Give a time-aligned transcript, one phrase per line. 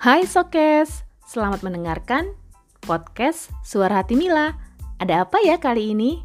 [0.00, 2.32] Hai Sokes, selamat mendengarkan
[2.80, 4.56] podcast Suara Hati Mila.
[4.96, 6.24] Ada apa ya kali ini?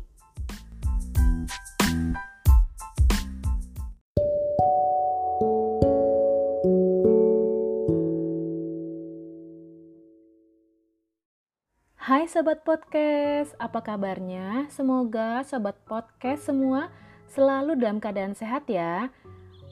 [11.99, 14.71] Hai Sobat Podcast, apa kabarnya?
[14.71, 16.95] Semoga Sobat Podcast semua
[17.27, 19.11] selalu dalam keadaan sehat ya.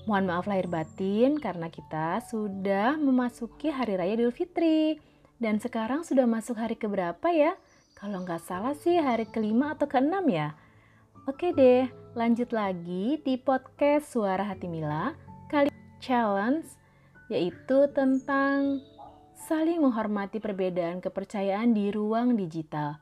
[0.04, 5.00] Mohon maaf lahir batin karena kita sudah memasuki Hari Raya Idul Fitri.
[5.40, 7.56] Dan sekarang sudah masuk hari keberapa ya?
[7.96, 10.60] Kalau nggak salah sih hari kelima atau keenam ya?
[11.24, 11.88] Oke deh,
[12.20, 15.16] lanjut lagi di podcast Suara Hati Mila.
[15.48, 15.72] Kali
[16.04, 16.68] challenge
[17.32, 18.84] yaitu tentang
[19.48, 23.00] saling menghormati perbedaan kepercayaan di ruang digital.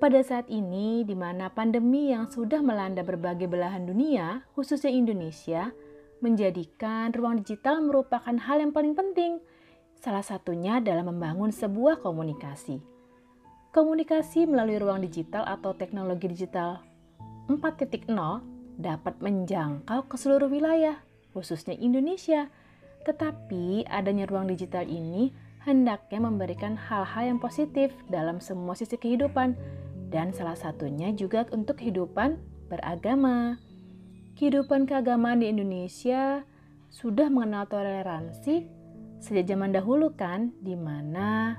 [0.00, 5.76] Pada saat ini, di mana pandemi yang sudah melanda berbagai belahan dunia, khususnya Indonesia,
[6.24, 9.44] menjadikan ruang digital merupakan hal yang paling penting.
[10.00, 12.80] Salah satunya dalam membangun sebuah komunikasi.
[13.76, 16.80] Komunikasi melalui ruang digital atau teknologi digital
[17.52, 18.08] 4.0
[18.80, 20.96] dapat menjangkau ke seluruh wilayah,
[21.36, 22.48] khususnya Indonesia,
[23.04, 29.52] tetapi adanya ruang digital ini hendaknya memberikan hal-hal yang positif dalam semua sisi kehidupan
[30.10, 33.62] dan salah satunya juga untuk kehidupan beragama.
[34.34, 36.42] Kehidupan keagamaan di Indonesia
[36.90, 38.66] sudah mengenal toleransi
[39.22, 41.54] sejak zaman dahulu kan, di mana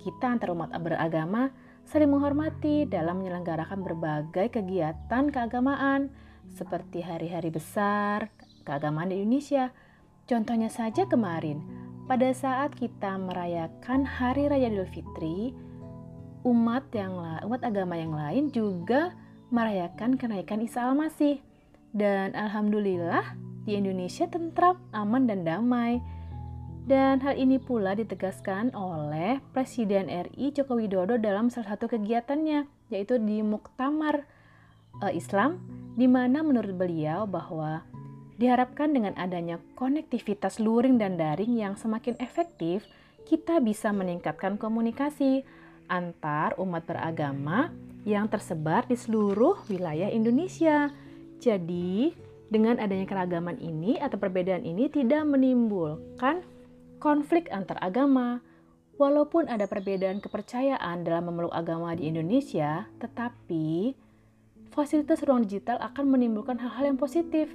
[0.00, 1.52] kita antar umat beragama
[1.84, 6.08] saling menghormati dalam menyelenggarakan berbagai kegiatan keagamaan
[6.48, 8.32] seperti hari-hari besar
[8.64, 9.68] keagamaan di Indonesia,
[10.24, 11.60] Contohnya saja kemarin,
[12.08, 15.52] pada saat kita merayakan Hari Raya Idul Fitri,
[16.44, 17.16] umat yang
[17.48, 19.16] umat agama yang lain juga
[19.48, 21.40] merayakan kenaikan Isa Al-Masih.
[21.94, 25.98] Dan alhamdulillah di Indonesia tentram, aman dan damai.
[26.84, 33.16] Dan hal ini pula ditegaskan oleh Presiden RI Joko Widodo dalam salah satu kegiatannya, yaitu
[33.16, 34.28] di Muktamar
[35.00, 35.64] uh, Islam,
[35.96, 37.88] di mana menurut beliau bahwa
[38.34, 42.82] Diharapkan dengan adanya konektivitas luring dan daring yang semakin efektif,
[43.30, 45.46] kita bisa meningkatkan komunikasi
[45.88, 47.72] antar umat beragama
[48.04, 50.92] yang tersebar di seluruh wilayah Indonesia.
[51.40, 52.12] Jadi,
[52.48, 56.44] dengan adanya keragaman ini atau perbedaan ini tidak menimbulkan
[57.00, 58.40] konflik antar agama.
[58.94, 63.98] Walaupun ada perbedaan kepercayaan dalam memeluk agama di Indonesia, tetapi
[64.70, 67.50] fasilitas ruang digital akan menimbulkan hal-hal yang positif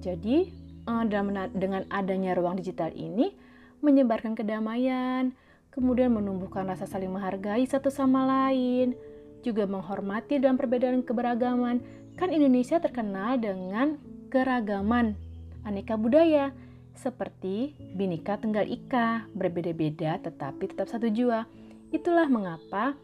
[0.00, 0.48] jadi,
[0.88, 1.04] uh,
[1.52, 3.36] dengan adanya ruang digital ini
[3.84, 5.36] menyebarkan kedamaian,
[5.70, 8.94] kemudian menumbuhkan rasa saling menghargai satu sama lain,
[9.40, 11.80] juga menghormati dalam perbedaan keberagaman.
[12.18, 13.96] Kan Indonesia terkenal dengan
[14.28, 15.16] keragaman
[15.64, 16.52] aneka budaya
[16.92, 21.48] seperti Bhinneka Tunggal Ika, berbeda-beda tetapi tetap satu jua.
[21.90, 22.94] Itulah mengapa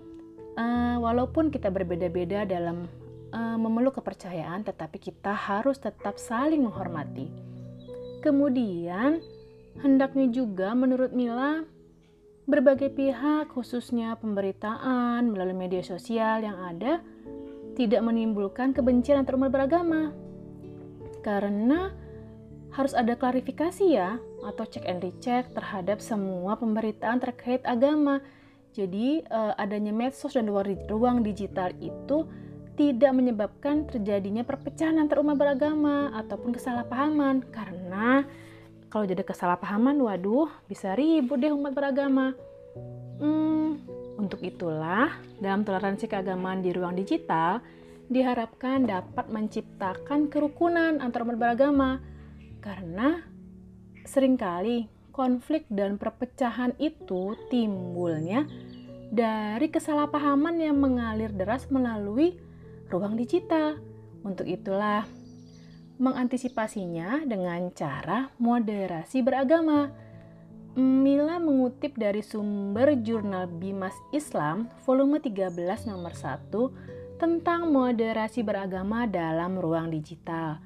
[0.60, 2.86] uh, walaupun kita berbeda-beda dalam
[3.32, 7.32] uh, memeluk kepercayaan, tetapi kita harus tetap saling menghormati.
[8.20, 9.22] Kemudian,
[9.80, 11.62] hendaknya juga menurut Mila,
[12.46, 17.02] berbagai pihak, khususnya pemberitaan melalui media sosial yang ada,
[17.74, 20.14] tidak menimbulkan kebencian antar umat beragama.
[21.26, 21.90] Karena
[22.70, 28.22] harus ada klarifikasi ya, atau cek and recheck terhadap semua pemberitaan terkait agama.
[28.72, 32.30] Jadi, uh, adanya medsos dan ruang digital itu
[32.76, 38.28] tidak menyebabkan terjadinya perpecahan antar umat beragama ataupun kesalahpahaman karena
[38.96, 42.32] kalau jadi kesalahpahaman waduh bisa ribut deh umat beragama
[43.20, 43.84] hmm,
[44.16, 47.60] untuk itulah dalam toleransi keagamaan di ruang digital
[48.08, 52.00] diharapkan dapat menciptakan kerukunan antar umat beragama
[52.64, 53.20] karena
[54.08, 58.48] sering kali konflik dan perpecahan itu timbulnya
[59.12, 62.40] dari kesalahpahaman yang mengalir deras melalui
[62.88, 63.76] ruang digital.
[64.26, 65.06] Untuk itulah,
[65.96, 69.92] mengantisipasinya dengan cara moderasi beragama.
[70.76, 75.56] Mila mengutip dari sumber jurnal Bimas Islam volume 13
[75.88, 80.60] nomor 1 tentang moderasi beragama dalam ruang digital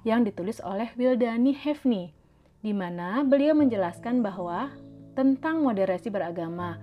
[0.00, 2.16] yang ditulis oleh Wildani Hefni
[2.64, 4.72] di mana beliau menjelaskan bahwa
[5.12, 6.80] tentang moderasi beragama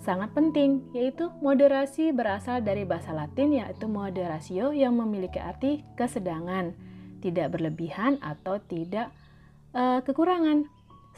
[0.00, 6.72] sangat penting, yaitu moderasi berasal dari bahasa Latin yaitu moderatio yang memiliki arti kesedangan,
[7.18, 9.10] tidak berlebihan atau tidak
[9.74, 10.66] uh, kekurangan.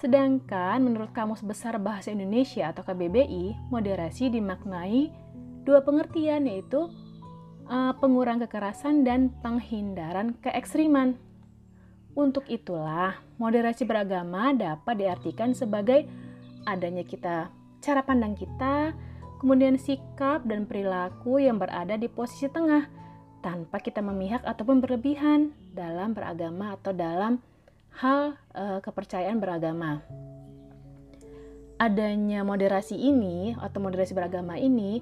[0.00, 5.12] Sedangkan menurut Kamus Besar Bahasa Indonesia atau KBBI, moderasi dimaknai
[5.68, 6.88] dua pengertian yaitu
[7.68, 11.20] uh, pengurang kekerasan dan penghindaran keekstriman.
[12.16, 16.08] Untuk itulah, moderasi beragama dapat diartikan sebagai
[16.66, 18.92] adanya kita cara pandang kita,
[19.40, 22.99] kemudian sikap dan perilaku yang berada di posisi tengah
[23.40, 27.40] tanpa kita memihak ataupun berlebihan dalam beragama atau dalam
[27.98, 30.04] hal e, kepercayaan beragama.
[31.80, 35.00] Adanya moderasi ini atau moderasi beragama ini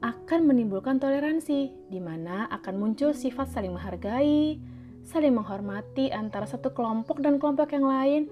[0.00, 4.58] akan menimbulkan toleransi, di mana akan muncul sifat saling menghargai,
[5.04, 8.22] saling menghormati antara satu kelompok dan kelompok yang lain,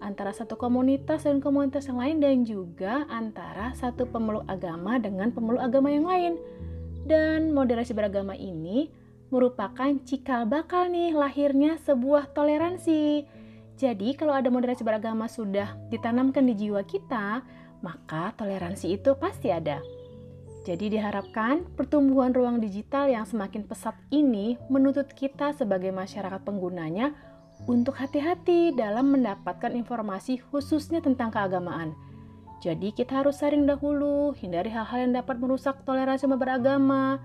[0.00, 5.60] antara satu komunitas dan komunitas yang lain, dan juga antara satu pemeluk agama dengan pemeluk
[5.60, 6.34] agama yang lain.
[7.10, 8.86] Dan moderasi beragama ini
[9.34, 13.26] merupakan cikal bakal nih lahirnya sebuah toleransi.
[13.74, 17.42] Jadi kalau ada moderasi beragama sudah ditanamkan di jiwa kita,
[17.82, 19.82] maka toleransi itu pasti ada.
[20.62, 27.10] Jadi diharapkan pertumbuhan ruang digital yang semakin pesat ini menuntut kita sebagai masyarakat penggunanya
[27.66, 31.90] untuk hati-hati dalam mendapatkan informasi khususnya tentang keagamaan.
[32.60, 37.16] Jadi kita harus saring dahulu, hindari hal-hal yang dapat merusak toleransi beragama,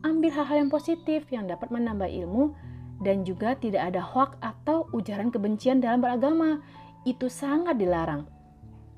[0.00, 2.56] ambil hal-hal yang positif yang dapat menambah ilmu,
[3.04, 6.64] dan juga tidak ada hoak atau ujaran kebencian dalam beragama.
[7.04, 8.26] Itu sangat dilarang.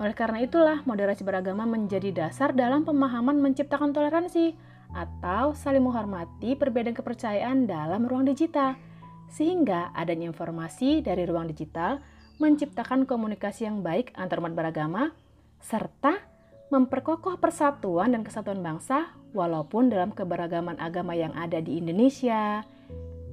[0.00, 4.56] Oleh karena itulah, moderasi beragama menjadi dasar dalam pemahaman menciptakan toleransi
[4.94, 8.78] atau saling menghormati perbedaan kepercayaan dalam ruang digital.
[9.30, 11.98] Sehingga adanya informasi dari ruang digital
[12.40, 15.12] menciptakan komunikasi yang baik antar umat beragama,
[15.60, 16.20] serta
[16.70, 22.62] memperkokoh persatuan dan kesatuan bangsa walaupun dalam keberagaman agama yang ada di Indonesia.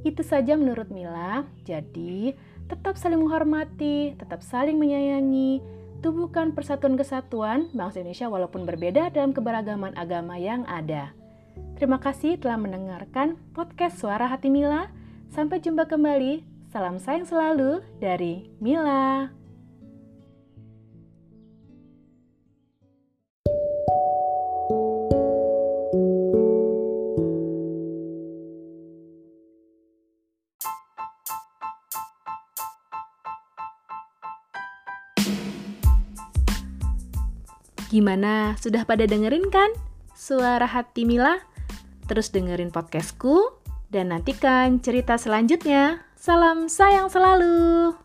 [0.02, 1.46] Itu saja menurut Mila.
[1.66, 2.34] Jadi,
[2.70, 5.62] tetap saling menghormati, tetap saling menyayangi,
[6.02, 11.14] tubuhkan persatuan kesatuan bangsa Indonesia walaupun berbeda dalam keberagaman agama yang ada.
[11.78, 14.90] Terima kasih telah mendengarkan podcast Suara Hati Mila.
[15.30, 16.42] Sampai jumpa kembali.
[16.74, 19.30] Salam sayang selalu dari Mila.
[37.88, 38.60] Gimana?
[38.60, 39.72] Sudah pada dengerin kan?
[40.12, 41.40] Suara hati Mila?
[42.08, 46.04] Terus dengerin podcastku dan nantikan cerita selanjutnya.
[46.20, 47.96] Salam sayang selalu.